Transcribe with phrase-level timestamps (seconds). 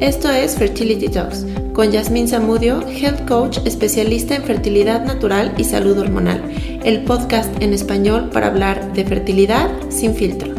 [0.00, 5.96] Esto es Fertility Talks con Yasmín Zamudio, Health Coach especialista en fertilidad natural y salud
[5.96, 6.42] hormonal,
[6.84, 10.52] el podcast en español para hablar de fertilidad sin filtro.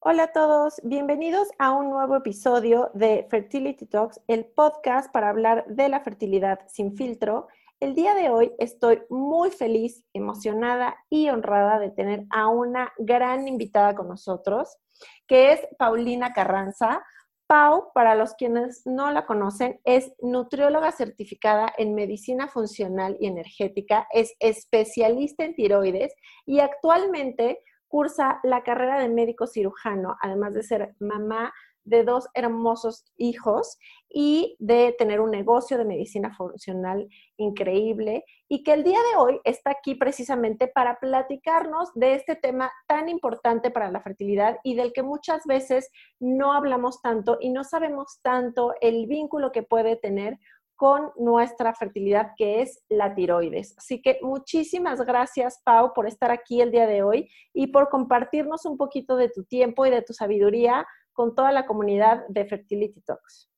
[0.00, 5.64] Hola a todos, bienvenidos a un nuevo episodio de Fertility Talks, el podcast para hablar
[5.68, 7.46] de la fertilidad sin filtro.
[7.84, 13.46] El día de hoy estoy muy feliz, emocionada y honrada de tener a una gran
[13.46, 14.78] invitada con nosotros
[15.26, 17.04] que es Paulina Carranza.
[17.46, 24.08] Pau, para los quienes no la conocen, es nutrióloga certificada en medicina funcional y energética,
[24.14, 26.14] es especialista en tiroides
[26.46, 31.52] y actualmente cursa la carrera de médico cirujano, además de ser mamá
[31.84, 38.72] de dos hermosos hijos y de tener un negocio de medicina funcional increíble y que
[38.72, 43.90] el día de hoy está aquí precisamente para platicarnos de este tema tan importante para
[43.90, 49.06] la fertilidad y del que muchas veces no hablamos tanto y no sabemos tanto el
[49.06, 50.38] vínculo que puede tener
[50.76, 53.74] con nuestra fertilidad, que es la tiroides.
[53.78, 58.66] Así que muchísimas gracias, Pau, por estar aquí el día de hoy y por compartirnos
[58.66, 63.00] un poquito de tu tiempo y de tu sabiduría con toda la comunidad de Fertility
[63.00, 63.48] Talks.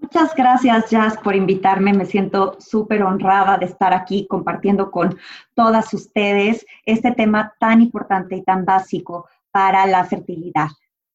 [0.00, 1.92] Muchas gracias, Jazz, por invitarme.
[1.92, 5.16] Me siento súper honrada de estar aquí compartiendo con
[5.54, 10.68] todas ustedes este tema tan importante y tan básico para la fertilidad.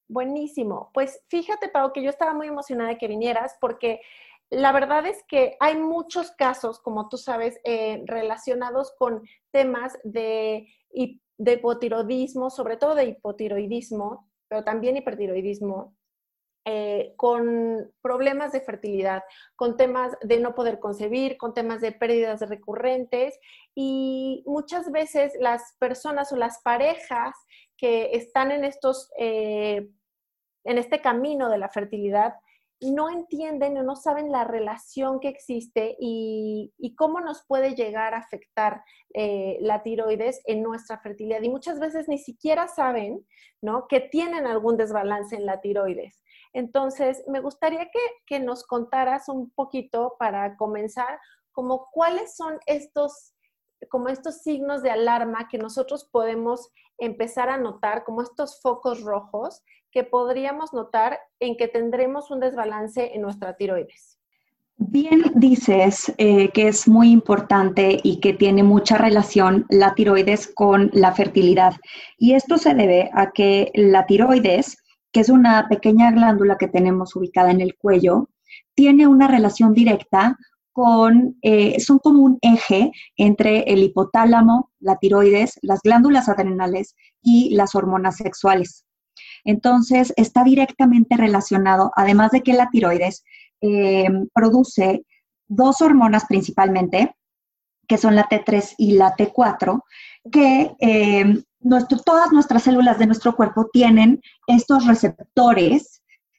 [0.08, 0.90] Buenísimo.
[0.94, 4.00] Pues fíjate, Pau, que yo estaba muy emocionada de que vinieras porque
[4.50, 10.68] la verdad es que hay muchos casos, como tú sabes, eh, relacionados con temas de,
[11.38, 15.96] de hipotiroidismo, sobre todo de hipotiroidismo, pero también hipertiroidismo,
[16.70, 19.24] eh, con problemas de fertilidad,
[19.56, 23.40] con temas de no poder concebir, con temas de pérdidas recurrentes
[23.74, 27.38] y muchas veces las personas o las parejas
[27.78, 29.88] que están en estos, eh,
[30.66, 32.34] en este camino de la fertilidad,
[32.80, 38.20] no entienden o no saben la relación que existe y, cómo nos puede llegar a
[38.20, 38.84] afectar
[39.14, 41.42] eh, la tiroides en nuestra fertilidad.
[41.42, 43.26] Y muchas veces ni siquiera saben
[43.62, 43.88] ¿no?
[43.88, 46.24] que tienen algún desbalance en la tiroides.
[46.54, 51.20] Entonces, me gustaría que, que nos contaras un poquito para comenzar,
[51.52, 53.37] como cuáles son estos
[53.90, 59.64] como estos signos de alarma que nosotros podemos empezar a notar, como estos focos rojos
[59.92, 64.18] que podríamos notar en que tendremos un desbalance en nuestra tiroides.
[64.80, 70.92] Bien dices eh, que es muy importante y que tiene mucha relación la tiroides con
[70.94, 71.74] la fertilidad.
[72.20, 74.78] Y esto se debe a que la tiroides,
[75.12, 78.30] que es una pequeña glándula que tenemos ubicada en el cuello,
[78.76, 80.38] tiene una relación directa
[81.42, 87.74] eh, son como un eje entre el hipotálamo, la tiroides, las glándulas adrenales y las
[87.76, 88.86] hormonas sexuales.
[89.44, 93.24] Entonces, está directamente relacionado, además de que la tiroides
[93.62, 95.04] eh, produce
[95.48, 97.16] dos hormonas principalmente,
[97.88, 99.82] que son la T3 y la T4,
[100.32, 101.44] que eh,
[102.06, 105.97] todas nuestras células de nuestro cuerpo tienen estos receptores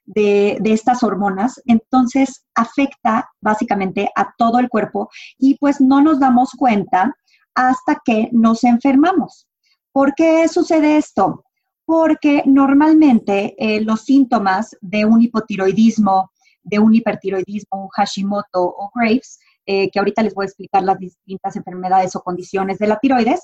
[0.09, 6.51] de, estas hormonas, entonces afecta básicamente a todo el cuerpo y pues no nos damos
[6.53, 7.15] cuenta
[7.55, 9.47] hasta que nos enfermamos.
[9.93, 11.45] ¿Por qué sucede esto?
[11.85, 16.31] Porque normalmente eh, los síntomas de un hipotiroidismo,
[16.63, 20.99] de un hipertiroidismo, un Hashimoto o Graves, eh, que ahorita les voy a explicar las
[20.99, 23.41] distintas enfermedades o condiciones de la tiroides,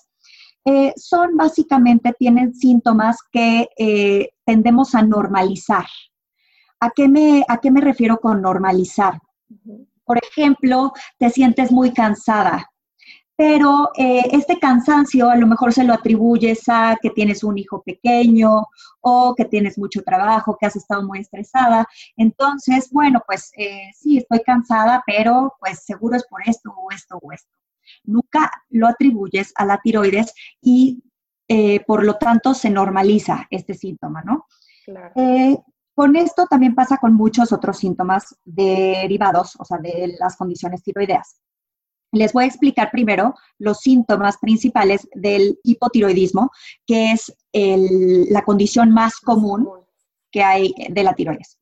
[0.64, 3.68] eh, son básicamente, tienen síntomas que
[4.46, 5.84] tendemos a normalizar.
[6.84, 9.18] ¿A qué me, a qué me refiero con normalizar?
[10.04, 12.70] Por ejemplo, te sientes muy cansada,
[13.36, 17.82] pero eh, este cansancio a lo mejor se lo atribuyes a que tienes un hijo
[17.82, 18.66] pequeño
[19.00, 21.86] o que tienes mucho trabajo, que has estado muy estresada.
[22.18, 27.18] Entonces, bueno, pues eh, sí, estoy cansada, pero pues seguro es por esto o esto
[27.22, 27.56] o esto.
[28.04, 31.02] Nunca lo atribuyes a la tiroides y
[31.48, 34.46] eh, por lo tanto se normaliza este síntoma, ¿no?
[34.84, 35.12] Claro.
[35.94, 41.40] Con esto también pasa con muchos otros síntomas derivados, o sea, de las condiciones tiroideas.
[42.12, 46.50] Les voy a explicar primero los síntomas principales del hipotiroidismo,
[46.86, 49.68] que es la condición más común
[50.30, 51.58] que hay de la tiroides.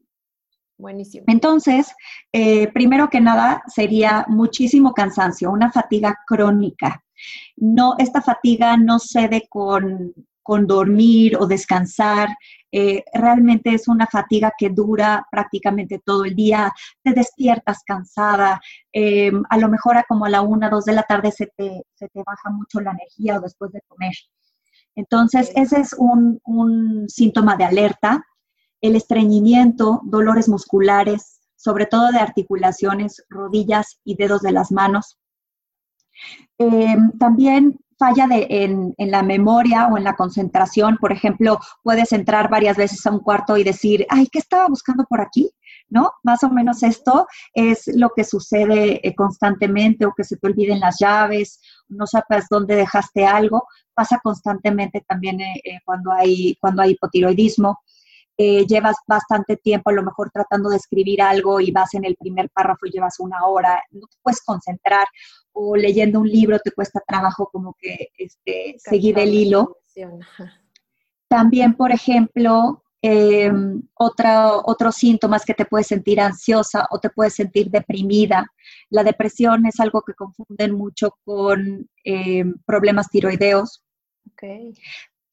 [0.78, 1.24] Buenísimo.
[1.28, 1.94] Entonces,
[2.32, 7.04] eh, primero que nada sería muchísimo cansancio, una fatiga crónica.
[7.56, 12.28] No, esta fatiga no cede con, con dormir o descansar,
[12.70, 16.72] eh, realmente es una fatiga que dura prácticamente todo el día,
[17.02, 18.60] te despiertas cansada,
[18.92, 21.84] eh, a lo mejor a como a la una, dos de la tarde se te,
[21.94, 24.14] se te baja mucho la energía o después de comer.
[24.94, 26.40] Entonces, ese es un,
[27.08, 28.24] síntoma de alerta.
[28.80, 35.18] el estreñimiento, dolores musculares, sobre todo de articulaciones, rodillas y dedos de las manos.
[36.58, 40.96] Eh, también falla de, en, en, la memoria o en la concentración.
[40.98, 45.04] Por ejemplo, puedes entrar varias veces a un cuarto y decir, ay, ¿qué estaba buscando
[45.04, 45.50] por aquí?
[45.92, 46.10] ¿no?
[46.22, 50.80] Más o menos esto es lo que sucede eh, constantemente o que se te olviden
[50.80, 56.82] las llaves, no sabes dónde dejaste algo, pasa constantemente también eh, eh, cuando, hay, cuando
[56.82, 57.80] hay hipotiroidismo.
[58.68, 62.50] Llevas bastante tiempo a lo mejor tratando de escribir algo y vas en el primer
[62.50, 65.06] párrafo y llevas una hora, no te puedes concentrar
[65.52, 69.78] o leyendo un libro te cuesta trabajo como que este, seguir el hilo.
[71.28, 73.50] También, por ejemplo, eh,
[73.94, 78.46] otros síntomas que te puedes sentir ansiosa o te puedes sentir deprimida.
[78.90, 83.82] La depresión es algo que confunden mucho con em, problemas tiroideos.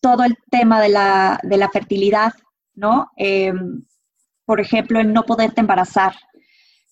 [0.01, 2.31] Todo el tema de la, de la fertilidad,
[2.79, 3.11] ¿no?
[3.17, 3.83] Em,
[4.45, 6.13] por ejemplo, el no poderte embarazar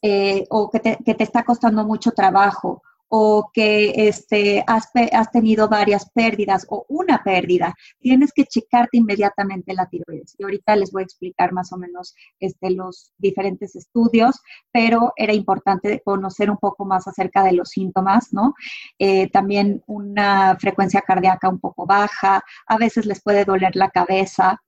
[0.02, 5.32] eh, o que te, que te está costando mucho trabajo o que este, has, has,
[5.32, 10.36] tenido varias pérdidas o una pérdida, tienes que checarte inmediatamente la tiroides.
[10.38, 14.42] Y ahorita les voy a explicar más o menos este, los diferentes estudios,
[14.72, 18.54] pero era importante conocer un poco más acerca de los síntomas, ¿no?
[19.00, 24.62] Eh, también una frecuencia cardíaca un poco baja, a veces les puede doler la cabeza,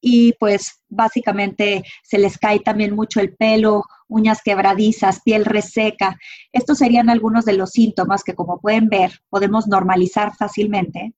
[0.00, 6.16] y pues básicamente se les cae también mucho el pelo, uñas quebradizas, piel reseca.
[6.52, 11.14] Estos serían algunos de los síntomas que como pueden ver podemos normalizar fácilmente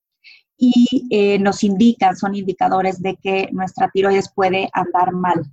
[0.57, 5.45] y eh, nos indican, son indicadores de que nuestra tiroides puede andar mal.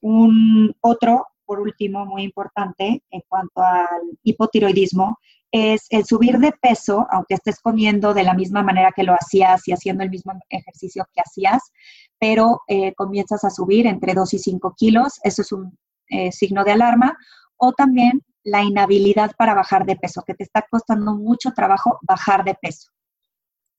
[0.00, 5.18] Un otro, por último, muy importante en cuanto al hipotiroidismo,
[5.52, 9.66] es el subir de peso, aunque estés comiendo de la misma manera que lo hacías
[9.66, 11.72] y haciendo el mismo ejercicio que hacías,
[12.18, 15.76] pero eh, comienzas a subir entre 2 y 5 kilos, eso es un
[16.08, 17.16] eh, signo de alarma,
[17.56, 22.44] o también la inhabilidad para bajar de peso, que te está costando mucho trabajo bajar
[22.44, 22.90] de peso.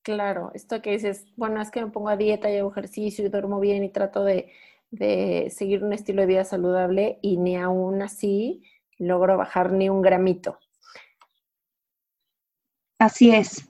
[0.04, 3.30] Claro, esto que dices, bueno, es que me pongo a dieta y hago ejercicio y
[3.30, 4.52] duermo bien y trato de,
[4.90, 8.64] de seguir un estilo de vida saludable y ni aún así
[8.98, 10.58] logro bajar ni un gramito.
[13.02, 13.68] Así es.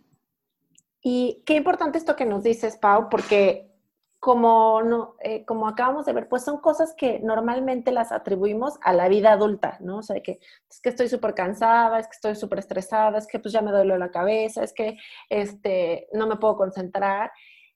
[1.02, 3.72] Y qué importante esto que nos dices, Pau, porque
[4.20, 8.92] como, no, eh, como acabamos de ver, pues son cosas que normalmente las atribuimos a
[8.92, 10.00] la vida adulta, ¿no?
[10.00, 13.40] O sea, que es que estoy súper cansada, es que estoy súper estresada, es que
[13.40, 14.98] pues ya me duele la cabeza, es que
[15.30, 17.32] este, no me puedo concentrar.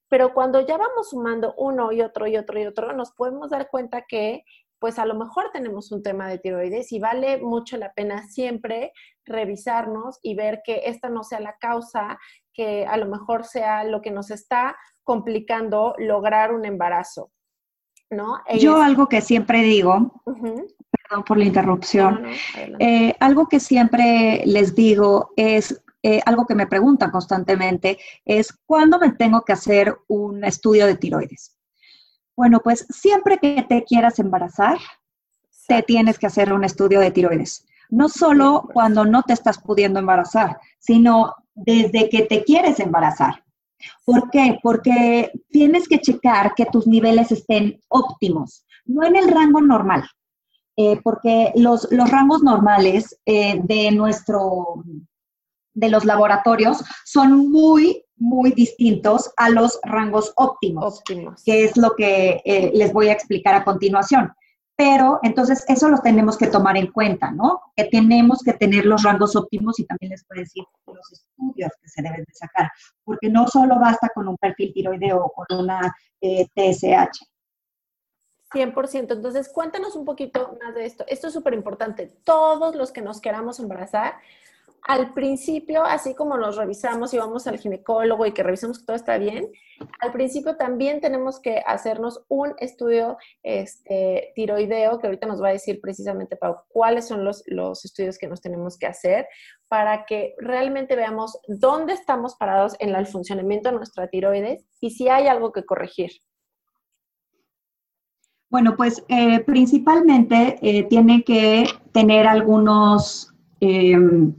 [0.10, 3.69] Pero cuando ya vamos sumando uno y otro y otro y otro, nos podemos dar
[3.69, 4.44] cuenta que
[4.86, 8.92] pues a lo mejor tenemos un tema de tiroides y vale mucho la pena siempre
[9.26, 12.20] revisarnos y ver que esta no sea la causa,
[12.54, 17.32] que a lo mejor sea lo que nos está complicando lograr un embarazo.
[18.12, 18.38] ¿no?
[18.60, 22.24] Yo algo que siempre digo, perdón por la interrupción,
[22.78, 29.00] eh, algo que siempre les digo es, eh, algo que me preguntan constantemente, es ¿cuándo
[29.00, 31.55] me tengo que hacer un estudio de tiroides?
[32.36, 34.78] Bueno, pues siempre que te quieras embarazar,
[35.68, 37.66] te tienes que hacer un estudio de tiroides.
[37.90, 43.44] No solo cuando no te estás pudiendo embarazar, sino desde que te quieres embarazar.
[44.04, 44.58] ¿Por qué?
[44.62, 50.08] Porque tienes que checar que tus niveles estén óptimos, no en el rango normal,
[50.75, 54.84] eh, porque los, rangos normales eh, de nuestro,
[55.74, 61.01] de los laboratorios son muy muy distintos a los rangos óptimos,
[61.45, 64.31] que es lo que eh, les voy a explicar a continuación.
[64.77, 67.62] Pero entonces eso lo tenemos que tomar en cuenta, ¿no?
[67.75, 71.88] Que tenemos que tener los rangos óptimos y también les puedo decir los estudios que
[71.88, 72.69] se deben de sacar,
[73.05, 77.25] porque no solo basta con un perfil tiroideo o con una eh, TSH.
[78.53, 79.13] 100%.
[79.13, 81.05] Entonces, cuéntanos un poquito más de esto.
[81.07, 82.07] Esto es súper importante.
[82.24, 84.15] Todos los que nos queramos embarazar,
[84.88, 88.96] al principio, así como nos revisamos y vamos al ginecólogo y que revisamos que todo
[88.96, 89.51] está bien,
[90.00, 95.54] al principio también tenemos que hacernos un estudio este, tiroideo, que ahorita nos va a
[95.54, 99.27] decir precisamente para cuáles son los, los estudios que nos tenemos que hacer
[99.68, 105.10] para que realmente veamos dónde estamos parados en el funcionamiento de nuestra tiroides y si
[105.10, 106.12] hay algo que corregir.
[108.51, 113.34] Bueno, pues eh, principalmente eh, tiene que tener algunos...
[113.60, 114.36] Em,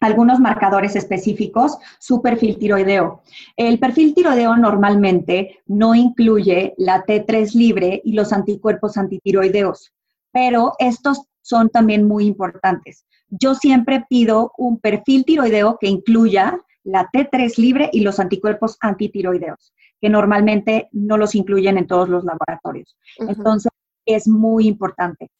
[0.00, 3.22] algunos marcadores específicos, su perfil tiroideo.
[3.56, 9.92] El perfil tiroideo normalmente no incluye la T3 libre y los anticuerpos antitiroideos,
[10.32, 13.04] pero estos son también muy importantes.
[13.28, 19.72] Yo siempre pido un perfil tiroideo que incluya la T3 libre y los anticuerpos antitiroideos.
[20.02, 22.96] que normalmente no los incluyen en todos los laboratorios.
[23.18, 23.70] Entonces,
[24.06, 25.30] es muy importante.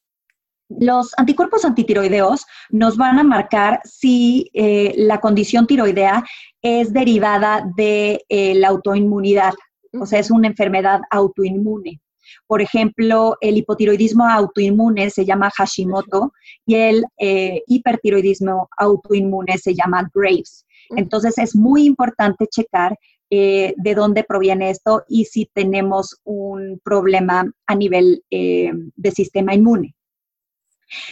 [0.79, 6.25] Los anticuerpos antitiroideos nos van a marcar si eh, la condición tiroidea
[6.63, 9.53] es derivada de eh, la autoinmunidad,
[9.93, 12.01] o sea, es una enfermedad autoinmune.
[12.47, 16.33] Por ejemplo, el hipotiroidismo autoinmune se llama Hashimoto
[16.65, 20.67] y el eh, hipertiroidismo autoinmune se llama Graves.
[20.91, 22.97] Entonces es muy importante checar
[23.33, 29.95] de dónde proviene esto y si tenemos un problema a nivel de sistema inmune.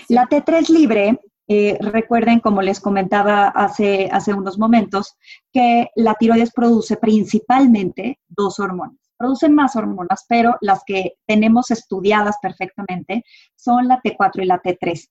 [0.08, 5.16] La T3 libre, eh, recuerden, como les comentaba hace, hace unos momentos,
[5.52, 8.98] que la tiroides produce principalmente dos hormonas.
[9.16, 13.24] Producen más hormonas, pero las que tenemos estudiadas perfectamente
[13.56, 15.08] son la T4 y la T3.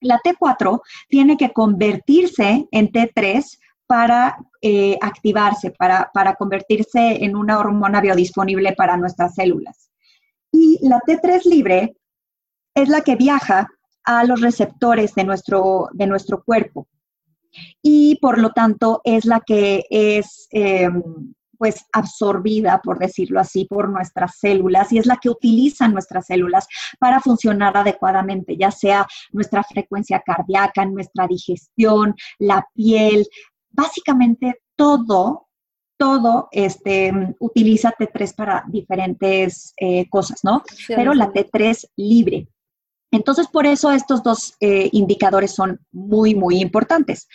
[0.00, 7.58] La T4 tiene que convertirse en T3 para eh, activarse, para, para convertirse en una
[7.58, 9.90] hormona biodisponible para nuestras células.
[10.52, 11.96] Y la T3 libre
[12.74, 13.68] es la que viaja
[14.04, 16.88] a los receptores de nuestro, de nuestro cuerpo
[17.82, 21.02] y por lo tanto es la que es em,
[21.58, 26.68] pues absorbida, por decirlo así, por nuestras células y es la que utiliza nuestras células
[27.00, 33.26] para funcionar adecuadamente, ya sea nuestra frecuencia cardíaca, nuestra digestión, la piel,
[33.70, 35.48] básicamente todo
[35.98, 40.62] todo este, utiliza T3 para diferentes eh, cosas, ¿no?
[40.86, 42.46] Pero la T3 libre.
[43.10, 47.28] Entonces, por eso estos dos eh, indicadores son muy, muy importantes.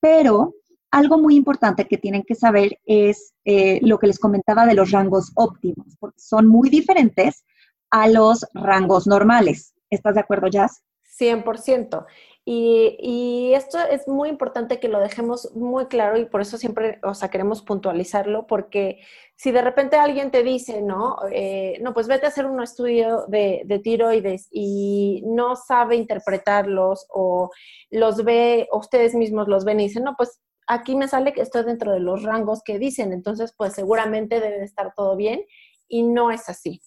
[0.00, 0.54] Pero
[0.90, 4.92] algo muy importante que tienen que saber es eh, lo que les comentaba de los
[4.92, 7.44] rangos óptimos, porque son muy diferentes
[7.90, 9.74] a los rangos normales.
[9.90, 10.84] ¿Estás de acuerdo, Jazz?
[11.18, 12.06] 100%.
[12.46, 17.14] Y, esto es muy importante que lo dejemos muy claro y por eso siempre, o
[17.14, 19.00] sea, queremos puntualizarlo, porque
[19.36, 23.24] si de repente alguien te dice, no, eh, no, pues vete a hacer un estudio
[23.26, 27.50] de, de, tiroides y no sabe interpretarlos o
[27.90, 31.42] los ve, o ustedes mismos los ven y dicen, no, pues aquí me sale que
[31.42, 35.44] estoy dentro de los rangos que dicen, entonces pues seguramente debe estar todo bien
[35.88, 36.80] y no es así.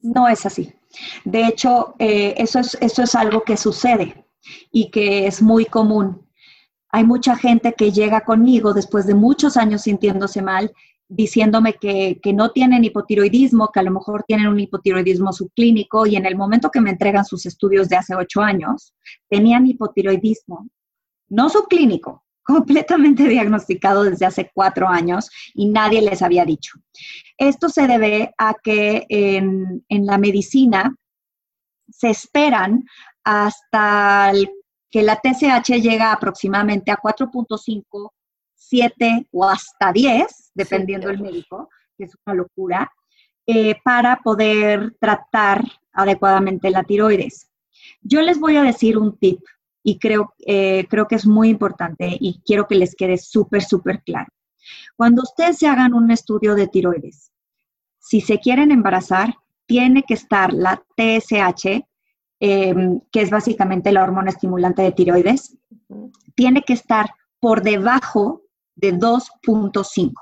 [0.00, 0.74] No es así.
[1.24, 4.26] De hecho, eh, eso, es, eso es algo que sucede
[4.70, 6.28] y que es muy común.
[6.90, 10.72] Hay mucha gente que llega conmigo después de muchos años sintiéndose mal,
[11.14, 16.24] diciéndome que, no tienen hipotiroidismo, que a lo mejor tienen un hipotiroidismo subclínico y en
[16.24, 18.94] el momento que me entregan sus estudios de hace ocho años,
[19.28, 20.68] tenían hipotiroidismo,
[21.28, 26.72] no subclínico, completamente diagnosticado desde hace cuatro años y nadie les había dicho.
[27.36, 30.96] Esto se debe a que en, en la medicina
[31.90, 32.84] se esperan
[33.22, 34.32] hasta
[34.90, 38.10] que la TSH llega aproximadamente a 4.5,
[38.72, 42.90] 7 o hasta 10, dependiendo del médico, que es una locura,
[43.46, 45.62] eh, para poder tratar
[45.92, 47.50] adecuadamente la tiroides.
[48.00, 49.40] Yo les voy a decir un tip
[49.82, 54.02] y creo, eh, creo que es muy importante y quiero que les quede súper, súper
[54.02, 54.32] claro.
[54.96, 57.30] Cuando ustedes se hagan un estudio de tiroides,
[57.98, 59.34] si se quieren embarazar,
[59.66, 61.84] tiene que estar la TSH
[62.44, 65.56] Em, que es básicamente la hormona estimulante de tiroides,
[66.34, 68.41] tiene que estar por debajo
[68.74, 70.12] de 2.5.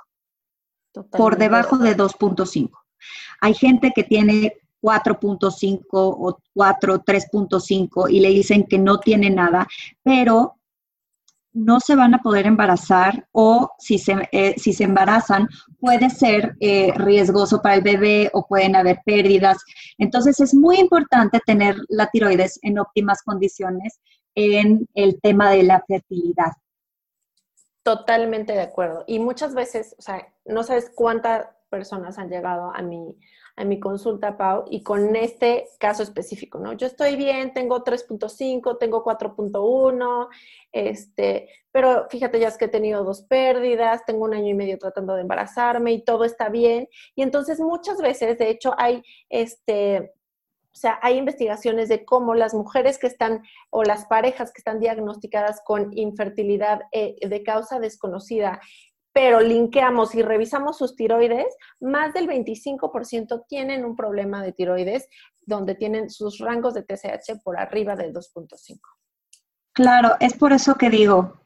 [1.10, 2.70] Por debajo de 2.5.
[3.40, 9.66] Hay gente que tiene 4.5 o 4, 3.5 y le dicen que no tiene nada,
[10.02, 10.56] pero
[11.52, 15.48] no se van a poder embarazar o si se, eh, si se embarazan
[15.80, 19.58] puede ser eh, riesgoso para el bebé o pueden haber pérdidas.
[19.98, 24.00] Entonces es muy importante tener la tiroides en óptimas condiciones
[24.34, 26.52] en el tema de la fertilidad.
[27.82, 29.04] Totalmente de acuerdo.
[29.06, 33.16] Y muchas veces, o sea, no sabes cuántas personas han llegado a mi,
[33.56, 36.74] a mi consulta, Pau, y con este caso específico, ¿no?
[36.74, 40.28] Yo estoy bien, tengo 3.5, tengo 4.1,
[40.72, 44.76] este, pero fíjate ya es que he tenido dos pérdidas, tengo un año y medio
[44.78, 46.88] tratando de embarazarme y todo está bien.
[47.14, 50.12] Y entonces muchas veces, de hecho, hay este,
[50.72, 54.78] o sea, hay investigaciones de cómo las mujeres que están o las parejas que están
[54.78, 58.60] diagnosticadas con infertilidad eh, de causa desconocida
[59.12, 65.08] pero linkeamos y revisamos sus tiroides, más del 25% tienen un problema de tiroides
[65.44, 68.78] donde tienen sus rangos de TSH por arriba del 2.5.
[69.72, 71.40] Claro, es por eso que digo,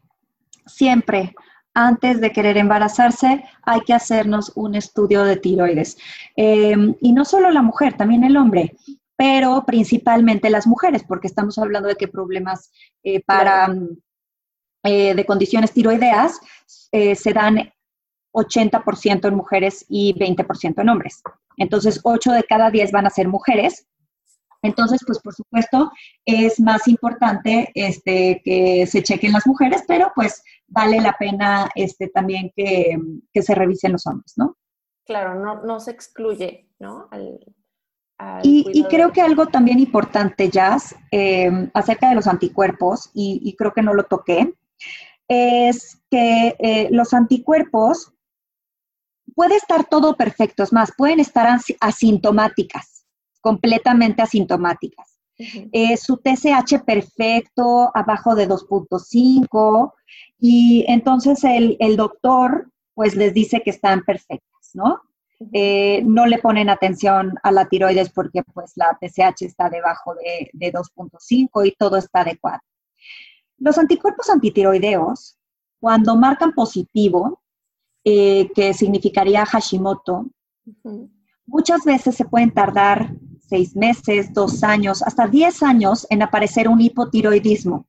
[0.66, 1.34] siempre
[1.74, 5.96] antes de querer embarazarse hay que hacernos un estudio de tiroides.
[6.36, 8.76] Em, y no solo la mujer, también el hombre,
[9.16, 12.70] pero principalmente las mujeres, porque estamos hablando de qué problemas
[13.02, 13.74] eh, para...
[14.86, 16.38] Eh, de condiciones tiroideas
[16.92, 17.72] eh, se dan
[18.34, 21.22] 80% en mujeres y 20% en hombres.
[21.56, 23.86] Entonces, 8 de cada 10 van a ser mujeres.
[24.62, 25.90] Entonces, pues por supuesto,
[26.26, 32.08] es más importante este, que se chequen las mujeres, pero pues vale la pena este,
[32.08, 32.98] también que,
[33.40, 34.56] se revisen los hombres, ¿no?
[35.06, 37.08] Claro, no, no se excluye, ¿no?
[38.42, 43.82] Y, creo que algo también importante, Jazz, eh, acerca de los anticuerpos, y, creo que
[43.82, 44.52] no lo toqué,
[45.28, 48.12] es que eh, los anticuerpos
[49.34, 53.06] puede estar todo perfecto, es más, pueden estar asintomáticas,
[53.40, 55.14] completamente asintomáticas.
[55.36, 59.92] Eh, su TSH perfecto, abajo de 2.5,
[60.38, 65.00] y entonces el, doctor pues les dice que están perfectas, ¿no?
[65.52, 70.50] Eh, no le ponen atención a la tiroides porque pues la TSH está debajo de,
[70.52, 72.60] de 2.5 y todo está adecuado.
[73.58, 75.38] Los anticuerpos antitiroideos,
[75.80, 77.42] cuando marcan positivo,
[78.04, 80.26] eh, que significaría Hashimoto,
[81.46, 86.80] muchas veces se pueden tardar seis meses, dos años, hasta diez años en aparecer un
[86.80, 87.86] hipotiroidismo.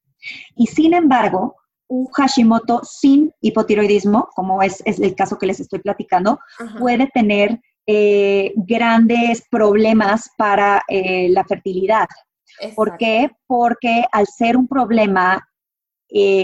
[0.55, 1.57] Y sin embargo,
[1.87, 6.39] un Hashimoto sin hipotiroidismo, como es, el caso que les estoy platicando,
[6.79, 12.07] puede tener eh, grandes problemas para eh, la fertilidad.
[12.75, 13.29] ¿Por qué?
[13.47, 15.45] Porque al ser un problema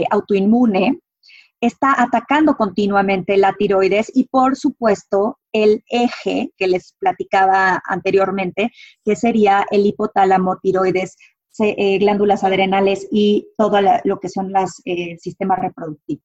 [0.09, 0.99] autoinmune,
[1.61, 8.71] está atacando continuamente la tiroides y por supuesto el eje que les platicaba anteriormente,
[9.05, 11.15] que sería el hipotálamo, tiroides,
[11.59, 16.23] eh, glándulas adrenales y todo lo que son los eh, sistemas reproductivos.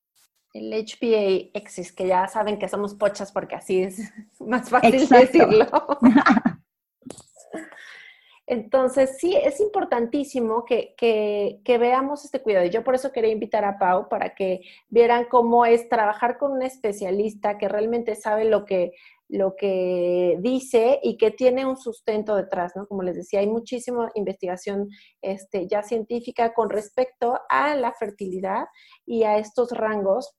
[0.55, 4.01] El HPA existe, que ya saben que somos pochas porque así es
[4.41, 5.67] más fácil decirlo.
[8.49, 10.95] Entonces, sí, es importantísimo que,
[11.67, 12.67] veamos este cuidado.
[12.67, 16.63] Yo por eso quería invitar a Pau para que vieran cómo es trabajar con un
[16.63, 18.93] especialista que realmente sabe lo que,
[19.29, 22.87] lo que dice y que tiene un sustento detrás, ¿no?
[22.87, 24.89] Como les decía, hay muchísima investigación
[25.23, 28.67] este, ya científica con respecto a la fertilidad
[29.05, 30.37] y a estos rangos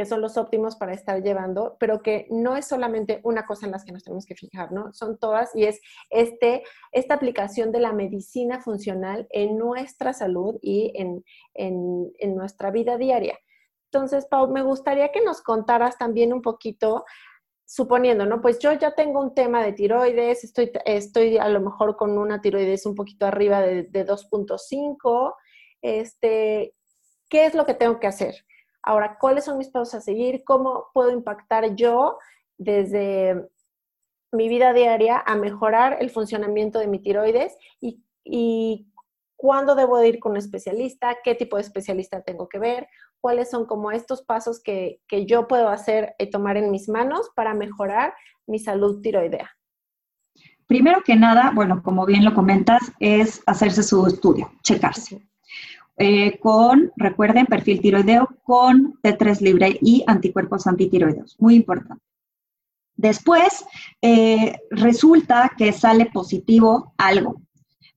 [0.00, 3.72] que son los óptimos para estar llevando, pero que no es solamente una cosa en
[3.72, 4.92] las que nos tenemos que fijar, ¿no?
[4.94, 10.92] Son todas y es este, esta aplicación de la medicina funcional en nuestra salud y
[10.94, 11.22] en,
[11.52, 13.38] en, nuestra vida diaria.
[13.92, 17.04] Entonces, Pau, me gustaría que nos contaras también un poquito,
[17.70, 18.42] suponiendo, ¿no?
[18.42, 22.40] Pues yo ya tengo un tema de tiroides, estoy, estoy a lo mejor con una
[22.40, 25.34] tiroides un poquito arriba de, de 2.5,
[25.80, 26.74] este,
[27.28, 28.34] ¿qué es lo que tengo que hacer?
[28.82, 30.42] Ahora, ¿cuáles son mis pasos a seguir?
[30.42, 32.18] ¿Cómo puedo impactar yo
[32.58, 33.48] desde
[34.32, 37.56] mi vida diaria a mejorar el funcionamiento de mi tiroides?
[37.80, 38.86] ¿Y,
[39.36, 41.18] cuándo debo ir con un especialista?
[41.22, 42.88] ¿Qué tipo de especialista tengo que ver?
[43.20, 47.54] ¿Cuáles son como estos pasos que, yo puedo hacer y tomar en mis manos para
[47.54, 48.14] mejorar
[48.46, 49.50] mi salud tiroidea?
[50.66, 55.20] Primero que nada, bueno, como bien lo comentas, es hacerse su estudio, checarse.
[55.96, 61.36] Eh, con, recuerden, perfil tiroideo con T3 libre y anticuerpos antitiroideos.
[61.38, 62.02] Muy importante.
[62.96, 63.64] Después,
[64.00, 67.40] eh, resulta que sale positivo algo.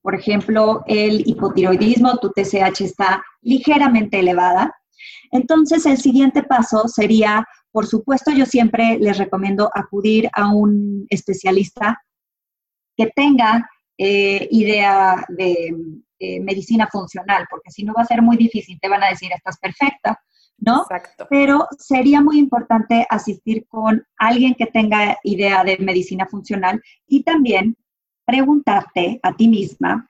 [0.02, 4.76] Por ejemplo, el hipotiroidismo, tu TSH está ligeramente elevada.
[5.32, 12.02] Entonces, el siguiente paso sería, por supuesto, yo siempre les recomiendo acudir a un especialista
[12.96, 15.76] que tenga eh, idea de
[16.20, 19.30] eh, medicina funcional, porque si no va a ser muy difícil, te van a decir,
[19.34, 20.18] estás perfecta,
[20.58, 20.84] ¿no?
[20.84, 21.28] Exacto.
[21.30, 27.76] Pero sería muy importante asistir con alguien que tenga idea de medicina funcional y también
[28.26, 30.10] preguntarte a ti misma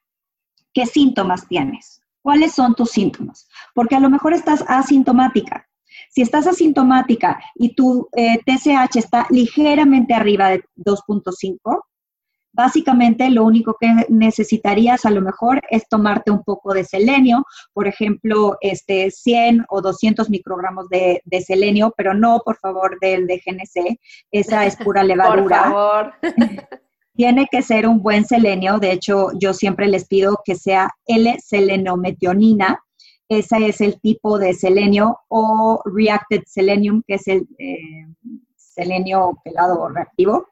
[0.71, 5.67] qué síntomas tienes, cuáles son tus síntomas, porque a lo mejor estás asintomática.
[6.09, 11.83] Si estás asintomática y tu TSH eh, está ligeramente arriba de 2.5,
[12.55, 17.87] Básicamente lo único que necesitarías a lo mejor es tomarte un poco de selenio, por
[17.87, 23.99] ejemplo, este 100 o 200 microgramos de, selenio, pero no, por favor, del de GNC,
[24.31, 25.63] esa es pura levadura.
[25.63, 26.13] por favor.
[27.15, 32.79] Tiene que ser un buen selenio, de hecho yo siempre les pido que sea L-selenometionina,
[33.29, 38.07] ese es el tipo de selenio, o reacted selenium, que es el eh,
[38.55, 40.47] selenio pelado o reactivo.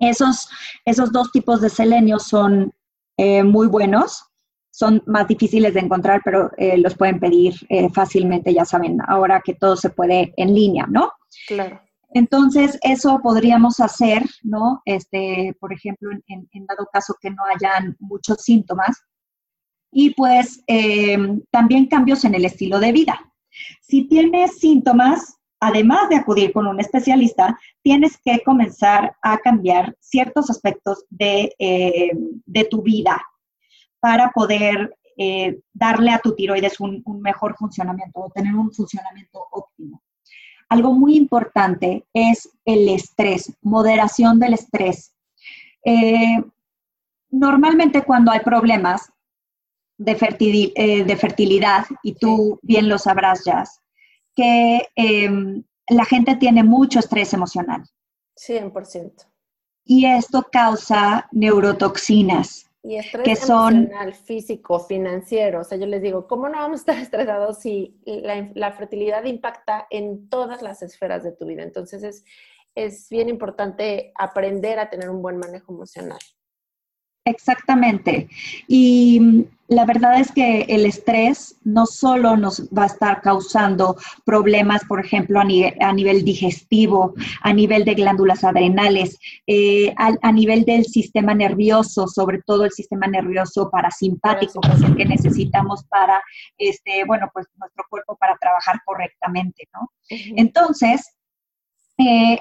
[0.00, 0.48] Esos,
[0.84, 2.72] esos dos tipos de selenio son
[3.16, 4.24] eh, muy buenos,
[4.70, 9.42] son más difíciles de encontrar, pero eh, los pueden pedir eh, fácilmente, ya saben, ahora
[9.44, 11.12] que todo se puede en línea, ¿no?
[11.46, 11.80] Claro.
[12.10, 14.82] Entonces, eso podríamos hacer, ¿no?
[14.84, 19.02] Este, por ejemplo, en, dado caso que no hayan muchos síntomas.
[19.90, 20.62] Y pues
[21.50, 23.18] también cambios en el estilo de vida.
[23.80, 30.50] Si tienes síntomas, además de acudir con un especialista, tienes que comenzar a cambiar ciertos
[30.50, 32.10] aspectos de, eh,
[32.70, 33.20] tu vida
[34.00, 40.02] para poder eh, darle a tu tiroides un, mejor funcionamiento o tener un funcionamiento óptimo.
[40.68, 45.14] Algo muy importante es el estrés, moderación del estrés.
[45.84, 46.42] Eh,
[47.30, 49.10] normalmente cuando hay problemas
[49.96, 53.80] de, fertilidad, y tú bien lo sabrás, Jazz,
[54.34, 57.84] que em, la gente tiene mucho estrés emocional.
[58.36, 59.26] 100%.
[59.84, 62.67] Y esto causa neurotoxinas.
[62.88, 65.60] Y estrés que emocional, físico, financiero.
[65.60, 69.86] O sea, yo les digo, ¿cómo no vamos a estar estresados si la, fertilidad impacta
[69.90, 71.64] en todas las esferas de tu vida?
[71.64, 72.24] Entonces es,
[72.74, 76.18] es bien importante aprender a tener un buen manejo emocional.
[77.28, 78.28] Exactamente.
[78.66, 84.82] Y la verdad es que el estrés no solo nos va a estar causando problemas,
[84.86, 91.34] por ejemplo, a, nivel, digestivo, a nivel de glándulas adrenales, eh, a, nivel del sistema
[91.34, 96.22] nervioso, sobre todo el sistema nervioso parasimpático, que es el que necesitamos para,
[96.56, 99.90] este, bueno, pues nuestro cuerpo para trabajar correctamente, ¿no?
[100.08, 101.14] Entonces,
[101.98, 102.38] eh,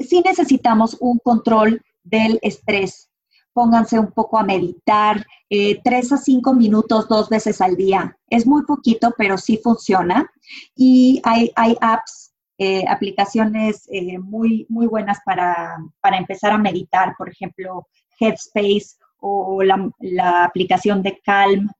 [0.00, 3.08] sí necesitamos un control del estrés
[3.56, 8.14] pónganse un poco a meditar, eh, tres a cinco minutos dos veces al día.
[8.28, 10.30] Es muy poquito, pero sí funciona.
[10.76, 17.14] Y hay, hay apps, eh, aplicaciones eh, muy, muy buenas para, para, empezar a meditar,
[17.16, 17.88] por ejemplo,
[18.20, 21.70] Headspace o la, la aplicación de Calm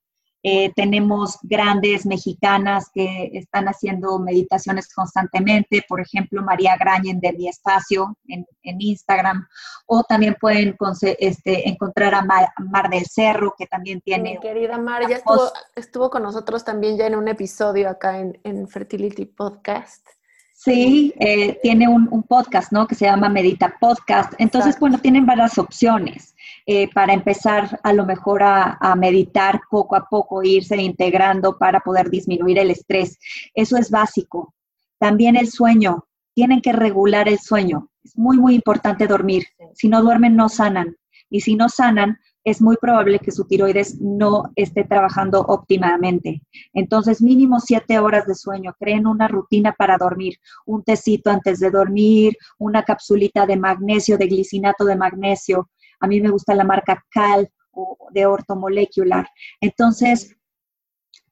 [0.48, 7.48] eh, tenemos grandes mexicanas que están haciendo meditaciones constantemente, por ejemplo, María Grañen de Mi
[7.48, 9.44] Espacio en, Instagram,
[9.86, 10.76] o también pueden
[11.18, 14.34] este, encontrar a Mar, del Cerro, que también tiene...
[14.34, 18.68] Mi querida Mar, ya estuvo, estuvo, con nosotros también ya en un episodio acá en,
[18.68, 20.06] Fertility Podcast.
[20.54, 22.86] Sí, eh, tiene un, podcast, ¿no?
[22.86, 24.32] Que se llama Medita Podcast.
[24.38, 26.35] Entonces, bueno, tienen varias opciones.
[26.68, 32.10] Eh, para empezar a lo mejor a, meditar poco a poco, irse integrando para poder
[32.10, 33.18] disminuir el estrés.
[33.54, 34.52] Eso es básico.
[34.98, 36.06] También el sueño.
[36.34, 37.88] Tienen que regular el sueño.
[38.02, 39.44] Es muy, muy importante dormir.
[39.74, 40.96] Si no duermen, no sanan.
[41.30, 46.42] Y si no sanan, es muy probable que su tiroides no esté trabajando óptimamente.
[46.74, 48.74] Entonces, mínimo siete horas de sueño.
[48.78, 54.26] Creen una rutina para dormir, un tecito antes de dormir, una capsulita de magnesio, de
[54.26, 55.70] glicinato de magnesio,
[56.00, 59.28] a mí me gusta la marca Cal o de ortomolecular.
[59.60, 60.36] Entonces,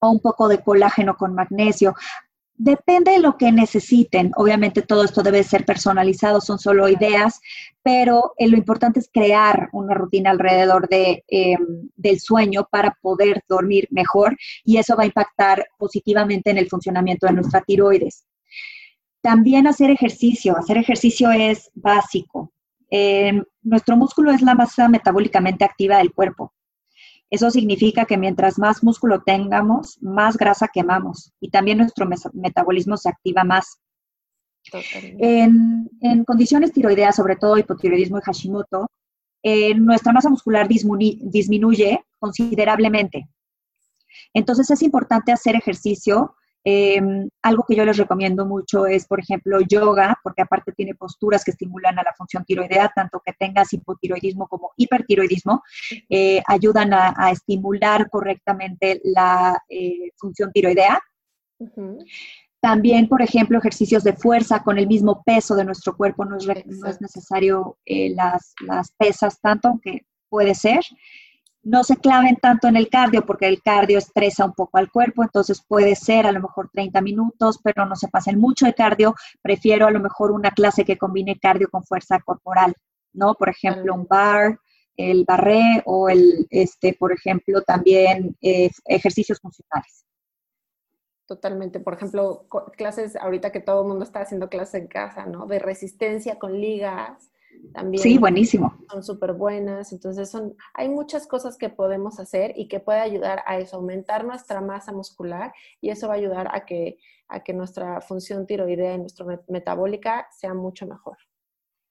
[0.00, 1.94] o un poco de colágeno con magnesio.
[2.57, 4.31] Depende de lo que necesiten.
[4.37, 7.40] Obviamente todo esto debe ser personalizado, son solo ideas,
[7.83, 13.42] pero eh, lo importante es crear una rutina alrededor de, em, del sueño para poder
[13.48, 18.24] dormir mejor y eso va a impactar positivamente en el funcionamiento de nuestra tiroides.
[19.20, 20.57] También hacer ejercicio.
[20.57, 22.53] Hacer ejercicio es básico.
[22.96, 26.54] Em, nuestro músculo es la masa metabólicamente activa del cuerpo.
[27.28, 33.09] Eso significa que mientras más músculo tengamos, más grasa quemamos y también nuestro metabolismo se
[33.09, 33.80] activa más.
[34.92, 38.88] En, condiciones tiroideas, sobre todo hipotiroidismo y Hashimoto,
[39.42, 43.28] eh, nuestra masa muscular disminuye considerablemente.
[44.33, 49.61] Entonces es importante hacer ejercicio Em, algo que yo les recomiendo mucho es, por ejemplo,
[49.61, 54.48] yoga, porque aparte tiene posturas que estimulan a la función tiroidea, tanto que tengas hipotiroidismo
[54.48, 55.62] como hipertiroidismo,
[56.09, 60.98] eh, ayudan a, estimular correctamente la eh, función tiroidea.
[62.61, 66.46] También, por ejemplo, ejercicios de fuerza con el mismo peso de nuestro cuerpo, no es,
[66.46, 70.81] no es necesario eh, las, las pesas tanto, aunque puede ser
[71.64, 75.22] no se claven tanto en el cardio porque el cardio estresa un poco al cuerpo,
[75.22, 79.14] entonces puede ser a lo mejor 30 minutos, pero no se pasen mucho de cardio.
[79.42, 82.74] Prefiero a lo mejor una clase que combine cardio con fuerza corporal,
[83.12, 83.35] ¿no?
[83.35, 84.59] Por ejemplo, un bar,
[84.96, 90.05] el barré o el, este, por ejemplo, también eh, ejercicios funcionales.
[91.27, 91.81] Totalmente.
[91.81, 92.46] Por ejemplo,
[92.77, 95.46] clases ahorita que todo el mundo está haciendo clases en casa, ¿no?
[95.46, 97.31] De resistencia con ligas
[97.72, 98.02] también.
[98.02, 98.74] Sí, buenísimo.
[98.90, 99.92] Son súper buenas.
[99.92, 104.24] Entonces, son, hay muchas cosas que podemos hacer y que puede ayudar a eso, aumentar
[104.24, 108.94] nuestra masa muscular y eso va a ayudar a que, a que nuestra función tiroidea
[108.94, 111.16] y nuestra metabólica sea mucho mejor.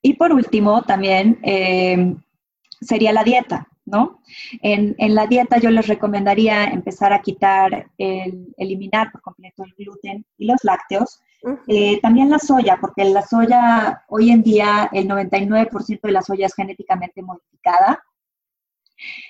[0.01, 2.15] Y por último, también eh,
[2.81, 4.21] sería la dieta, ¿no?
[4.61, 9.73] En, en, la dieta yo les recomendaría empezar a quitar, el, eliminar por completo el
[9.77, 11.21] gluten y los lácteos
[11.67, 16.45] eh, también la soya, porque la soya, hoy en día el 99% de la soya
[16.45, 18.03] es genéticamente modificada.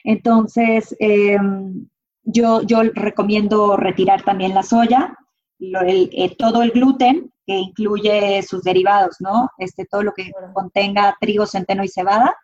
[0.04, 1.88] Entonces, em,
[2.24, 5.18] yo, yo recomiendo retirar también la soya
[5.60, 9.50] eh, todo el gluten, que incluye sus derivados, ¿no?
[9.58, 12.36] Este, todo lo que contenga trigo, centeno y cebada,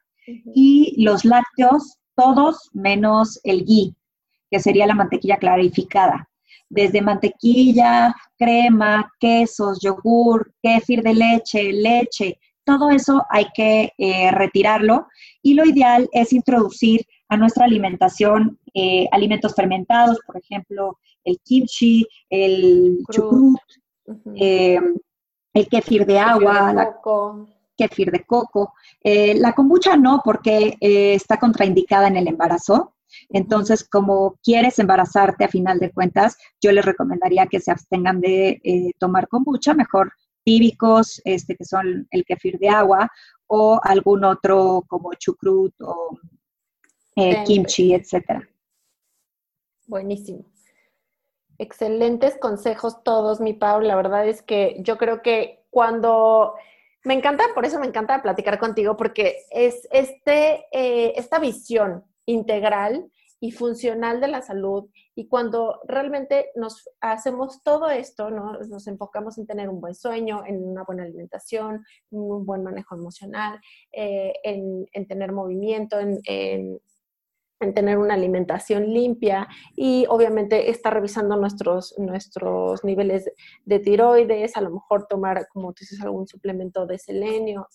[0.54, 3.96] y los lácteos, todos menos el ghee,
[4.52, 6.29] que sería la mantequilla clarificada.
[6.70, 15.08] Desde mantequilla, crema, quesos, yogur, kéfir de leche, leche, todo eso hay que eh, retirarlo.
[15.42, 22.08] Y lo ideal es introducir a nuestra alimentación eh, alimentos fermentados, por ejemplo, el kimchi,
[22.30, 23.60] el chucrut,
[24.36, 24.80] eh,
[25.54, 26.96] el kéfir de agua, la
[27.76, 28.74] kéfir de coco.
[29.04, 32.94] la kombucha no, porque está contraindicada en el embarazo.
[33.30, 38.94] Entonces, como quieres embarazarte a final de cuentas, yo les recomendaría que se abstengan de
[39.00, 43.12] tomar kombucha, mejor típicos, este, que son el kefir de agua,
[43.48, 46.20] o algún otro como chucrut o
[47.16, 48.48] eh, kimchi, etcétera.
[49.88, 50.46] Buenísimo.
[51.58, 53.82] Excelentes consejos todos, mi Pau.
[53.82, 56.54] La verdad es que yo creo que cuando
[57.04, 63.12] me encanta, por eso me encanta platicar contigo, porque es este, eh, esta visión integral
[63.40, 64.90] y funcional de la salud.
[65.16, 68.54] Y cuando realmente nos hacemos todo esto, ¿no?
[68.54, 73.60] nos enfocamos en tener un buen sueño, en una buena alimentación, un buen manejo emocional,
[73.92, 76.80] eh, en, tener movimiento, en, en,
[77.74, 83.30] tener una alimentación limpia y obviamente estar revisando nuestros, nuestros niveles
[83.66, 87.68] de tiroides, a lo mejor tomar, como tú dices, algún suplemento de selenio,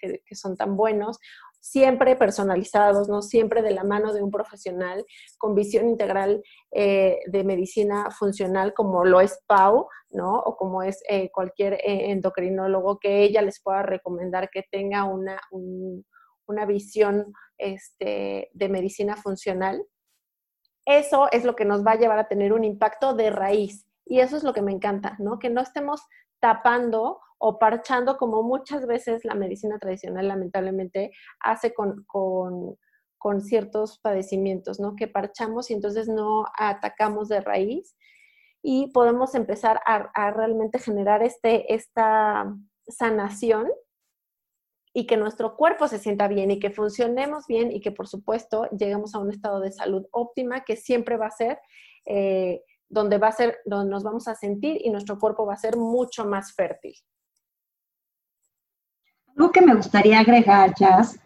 [0.00, 1.20] que son tan buenos,
[1.60, 3.22] siempre personalizados, ¿no?
[3.22, 5.04] Siempre de la mano de un profesional
[5.38, 6.42] con visión integral
[6.72, 10.38] eh, de medicina funcional como lo es Pau, ¿no?
[10.38, 15.40] O como es eh, cualquier eh, endocrinólogo que ella les pueda recomendar que tenga una,
[16.46, 19.84] una visión este, de medicina funcional.
[20.86, 23.86] Eso es lo que nos va a llevar a tener un impacto de raíz.
[24.06, 25.38] Y eso es lo que me encanta, ¿no?
[25.38, 26.00] Que no estemos
[26.40, 32.06] tapando o parchando como muchas veces la medicina tradicional lamentablemente hace con,
[33.40, 34.94] ciertos padecimientos, ¿no?
[34.94, 37.96] Que parchamos y entonces no atacamos de raíz
[38.62, 42.54] y podemos empezar a, realmente generar este, esta
[42.86, 43.70] sanación
[44.92, 48.68] y que nuestro cuerpo se sienta bien y que funcionemos bien y que por supuesto
[48.70, 51.58] lleguemos a un estado de salud óptima que siempre va a ser
[52.04, 55.58] eh, donde va a ser donde nos vamos a sentir y nuestro cuerpo va a
[55.58, 56.94] ser mucho más fértil.
[59.40, 61.18] Algo que me gustaría agregar, Jazz,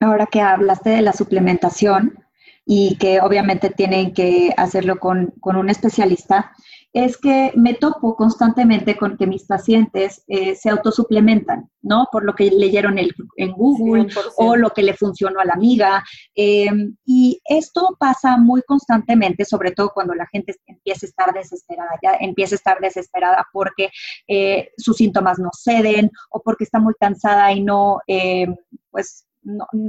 [0.00, 2.22] ahora que hablaste de la suplementación
[2.66, 6.52] y que obviamente tienen que hacerlo con, con un especialista,
[6.92, 12.08] es que me topo constantemente con que mis pacientes eh, se autosuplementan, ¿no?
[12.10, 16.02] Por lo que leyeron en Google o lo que le funcionó a la amiga.
[16.34, 21.90] Em, y esto pasa muy constantemente, sobre todo cuando la gente empieza a estar desesperada,
[22.02, 23.90] ya empieza a estar desesperada porque
[24.26, 28.56] eh, sus síntomas no ceden o porque está muy cansada y no, em,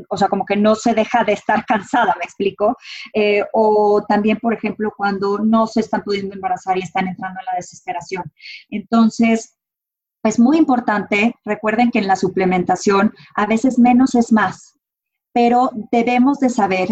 [0.10, 2.78] o sea, como que no se deja de estar cansada, me explico.
[3.14, 7.46] Eh, o también, por ejemplo, cuando no se están pudiendo embarazar y están entrando en
[7.46, 8.24] la desesperación.
[8.70, 9.58] Entonces,
[10.24, 14.78] es muy importante, recuerden que en la suplementación a veces menos es más,
[15.34, 16.90] pero debemos de saber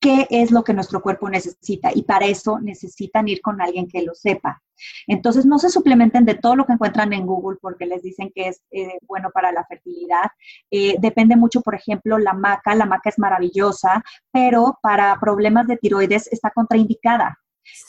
[0.00, 4.02] qué es lo que nuestro cuerpo necesita y para eso necesitan ir con alguien que
[4.02, 4.62] lo sepa.
[5.06, 8.48] Entonces, no se suplementen de todo lo que encuentran en Google porque les dicen que
[8.48, 10.30] es eh, bueno para la fertilidad.
[10.70, 12.74] Eh, depende mucho, por ejemplo, la maca.
[12.74, 17.38] La maca es maravillosa, pero para problemas de tiroides está contraindicada.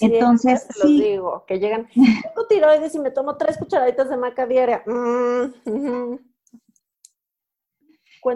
[0.01, 1.01] Entonces, sí.
[1.01, 4.83] digo, que llegan, tengo tiroides y me tomo tres cucharaditas de maca diaria.
[4.85, 6.15] Mm,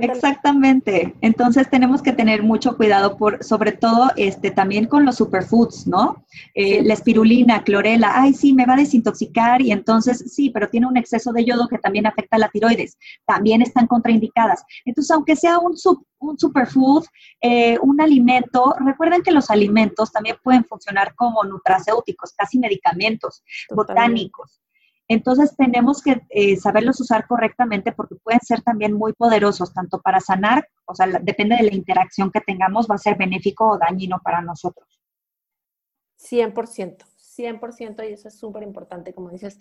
[0.01, 1.15] Exactamente.
[1.21, 6.25] Entonces tenemos que tener mucho cuidado por, sobre todo, este, también con los superfoods, ¿no?
[6.55, 10.87] Eh, la espirulina, clorela, ay, sí, me va a desintoxicar y entonces sí, pero tiene
[10.87, 12.97] un exceso de yodo que también afecta a la tiroides.
[13.25, 14.63] También están contraindicadas.
[14.85, 15.75] Entonces, aunque sea un,
[16.19, 17.05] un superfood,
[17.41, 24.61] eh, un alimento, recuerden que los alimentos también pueden funcionar como nutracéuticos, casi medicamentos botánicos.
[25.07, 30.19] Entonces tenemos que eh, saberlos usar correctamente porque pueden ser también muy poderosos, tanto para
[30.19, 34.19] sanar, o sea, depende de la interacción que tengamos, va a ser benéfico o dañino
[34.23, 34.87] para nosotros.
[36.17, 39.59] 100%, 100% y eso es súper importante, como dices,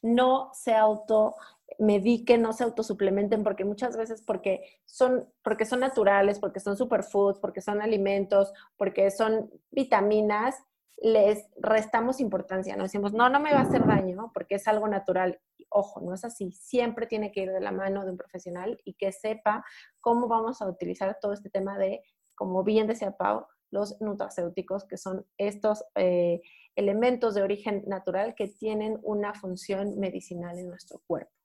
[0.00, 6.60] no se automediquen, no se autosuplementen porque muchas veces porque son, porque son naturales, porque
[6.60, 10.56] son superfoods, porque son alimentos, porque son vitaminas,
[10.98, 12.84] les restamos importancia, ¿no?
[12.84, 15.40] Decimos, no, no me va a hacer daño porque es algo natural.
[15.68, 16.52] Ojo, no es así.
[16.52, 19.64] Siempre tiene que ir de la mano de un profesional y que sepa
[20.00, 22.02] cómo vamos a utilizar todo este tema de,
[22.34, 26.40] como bien decía Pau, los nutracéuticos, que son estos eh,
[26.76, 31.35] elementos de origen natural que tienen una función medicinal en nuestro cuerpo.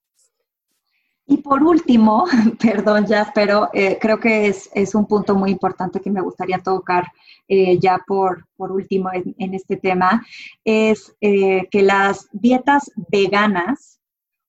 [1.31, 2.25] Y por último,
[2.61, 7.05] perdón ya, pero eh, creo que es, un punto muy importante que me gustaría tocar
[7.47, 10.25] eh, ya por, por último en, este tema,
[10.65, 14.01] es eh, que las dietas veganas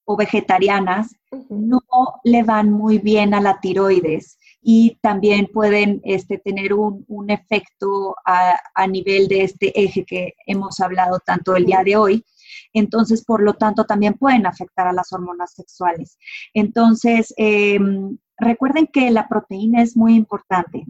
[0.03, 1.15] o vegetarianas
[1.49, 1.79] no
[2.25, 8.59] le van muy bien a la tiroides y también pueden este, tener un, efecto a,
[8.75, 12.25] a, nivel de este eje que hemos hablado tanto el día de hoy.
[12.73, 16.17] Entonces, por lo tanto, también pueden afectar a las hormonas sexuales.
[16.53, 20.85] Entonces, em, recuerden que la proteína es muy importante.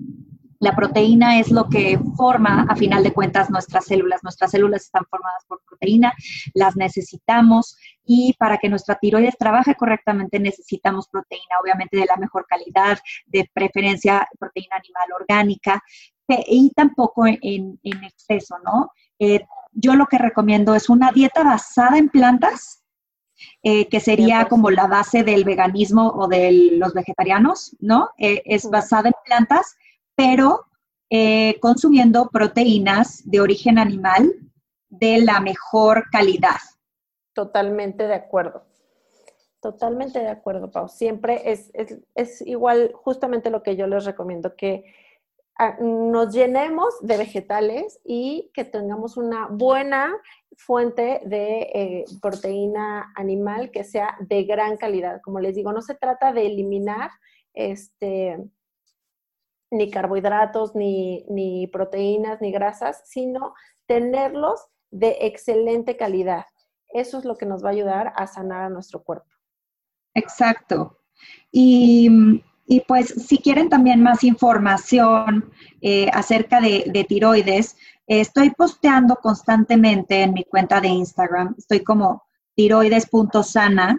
[0.64, 4.24] La proteína es lo que forma, a final de cuentas, nuestras células.
[4.24, 6.14] Nuestras células están formadas por proteína,
[6.54, 12.46] las necesitamos y para que nuestra tiroides trabaje correctamente necesitamos proteína, obviamente de la mejor
[12.48, 15.84] calidad, de preferencia proteína animal orgánica
[16.48, 18.90] y tampoco en, exceso, ¿no?
[19.20, 22.84] Eh, yo lo que recomiendo es una dieta basada en plantas,
[23.62, 28.10] eh, que sería como la base del veganismo o de los vegetarianos, ¿no?
[28.18, 29.76] Eh, es basada en plantas
[30.16, 30.66] pero
[31.10, 34.34] eh, consumiendo proteínas de origen animal
[34.90, 36.58] de la mejor calidad.
[37.34, 38.66] Totalmente de acuerdo.
[39.60, 40.90] Totalmente de acuerdo, Pau.
[40.90, 44.84] Siempre es, igual justamente lo que yo les recomiendo, que
[45.80, 50.14] nos llenemos de vegetales y que tengamos una buena
[50.58, 55.22] fuente de eh, proteína animal que sea de gran calidad.
[55.22, 57.12] Como les digo, no se trata de eliminar
[57.54, 58.40] este,
[59.72, 63.54] ni carbohidratos, ni, proteínas, ni grasas, sino
[63.86, 64.60] tenerlos
[64.92, 66.46] de excelente calidad.
[66.90, 69.30] Eso es lo que nos va a ayudar a sanar a nuestro cuerpo.
[70.14, 71.00] Exacto.
[71.52, 72.44] Y,
[72.88, 77.76] pues si quieren también más información eh, acerca de, tiroides,
[78.08, 81.56] estoy posteando constantemente en mi cuenta de Instagram.
[81.58, 82.24] Estoy como
[82.56, 83.98] tiroides.sana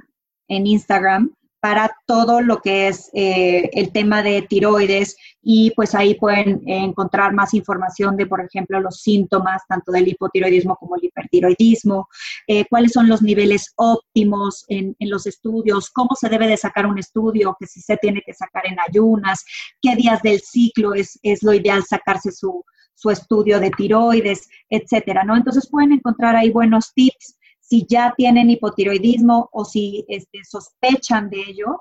[0.48, 1.30] en Instagram
[1.64, 7.32] para todo lo que es eh, el tema de tiroides y pues ahí pueden encontrar
[7.32, 12.06] más información de, por ejemplo, los síntomas tanto del hipotiroidismo como el hipertiroidismo,
[12.48, 16.98] eh, cuáles son los niveles óptimos en, los estudios, cómo se debe de sacar un
[16.98, 19.42] estudio, que si se tiene que sacar en ayunas,
[19.80, 25.24] qué días del ciclo es, es lo ideal sacarse su, su estudio de tiroides, etcétera,
[25.24, 25.34] ¿no?
[25.34, 31.40] Entonces pueden encontrar ahí buenos tips si ya tienen hipotiroidismo o si este, sospechan de
[31.48, 31.80] ello,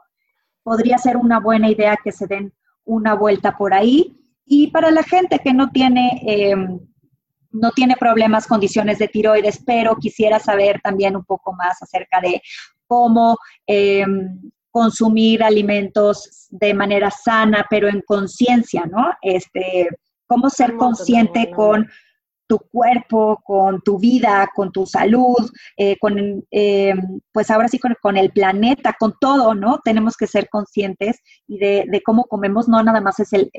[0.63, 2.54] podría ser una buena idea que se den
[2.86, 4.17] una vuelta por ahí.
[4.46, 6.80] Y para la gente que no tiene, em,
[7.52, 12.41] no tiene problemas, condiciones de tiroides, pero quisiera saber también un poco más acerca de
[12.88, 14.39] cómo em,
[14.72, 19.12] consumir alimentos de manera sana, pero en conciencia, ¿no?
[19.22, 19.89] Este,
[20.28, 21.88] cómo ser consciente con
[22.47, 26.93] tu cuerpo, con tu vida, con tu salud, eh, con, eh,
[27.32, 29.79] pues ahora sí con, el planeta, con todo, ¿no?
[29.84, 33.49] Tenemos que ser conscientes y de, cómo comemos, no nada más es el,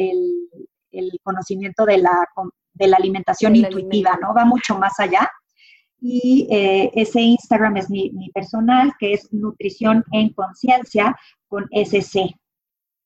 [1.23, 2.27] conocimiento de la,
[2.75, 4.35] de la alimentación intuitiva, ¿no?
[4.35, 5.29] Va mucho más allá.
[6.01, 11.17] Y eh, ese Instagram es mi, mi personal, que es Nutrición en Conciencia
[11.49, 12.35] con SC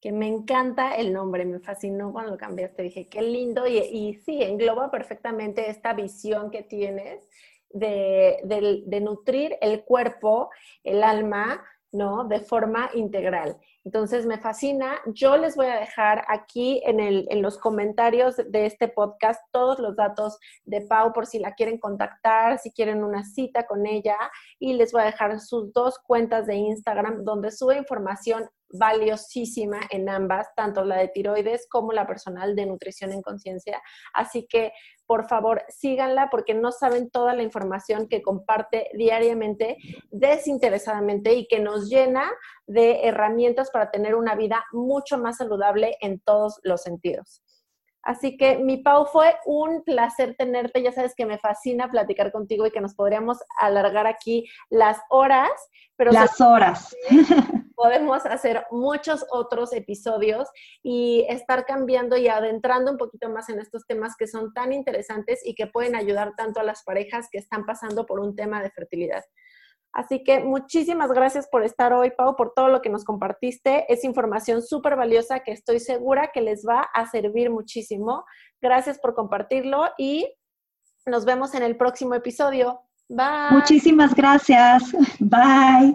[0.01, 4.15] que me encanta el nombre, me fascinó cuando lo cambiaste, dije, qué lindo, y, y
[4.15, 7.29] sí, engloba perfectamente esta visión que tienes
[7.71, 10.51] de, de, nutrir el cuerpo,
[10.85, 12.25] el alma, ¿no?
[12.25, 13.57] De forma integral.
[13.85, 15.01] Entonces me fascina.
[15.07, 19.79] Yo les voy a dejar aquí en, el, en, los comentarios de este podcast todos
[19.79, 24.19] los datos de Pau por si la quieren contactar, si quieren una cita con ella.
[24.59, 30.09] Y les voy a dejar sus dos cuentas de Instagram donde sube información valiosísima en
[30.09, 33.83] ambas, tanto la de tiroides como la personal de nutrición en conciencia.
[34.13, 34.73] Así que,
[35.07, 39.77] por favor, síganla porque no saben toda la información que comparte diariamente
[40.11, 42.31] desinteresadamente y que nos llena
[42.67, 47.43] de herramientas para tener una vida mucho más saludable en todos los sentidos.
[48.03, 50.83] Así que, mi Pau, fue un placer tenerte.
[50.83, 55.51] Ya sabes que me fascina platicar contigo y que nos podríamos alargar aquí las horas.
[55.97, 56.97] Pero las horas.
[57.79, 60.49] Podemos hacer muchos otros episodios
[60.83, 65.41] y estar cambiando y adentrando un poquito más en estos temas que son tan interesantes
[65.45, 68.73] y que pueden ayudar tanto a las parejas que están pasando por un tema de
[68.73, 69.23] fertilidad.
[69.93, 73.91] Así que muchísimas gracias por estar hoy, Pau, por todo lo que nos compartiste.
[73.91, 78.25] Es información súper valiosa que estoy segura que les va a servir muchísimo.
[78.61, 80.29] Gracias por compartirlo y
[81.07, 82.81] nos vemos en el próximo episodio.
[83.09, 83.53] Bye.
[83.53, 84.83] Muchísimas gracias.
[85.21, 85.95] Bye.